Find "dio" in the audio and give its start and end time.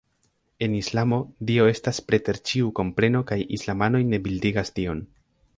1.49-1.67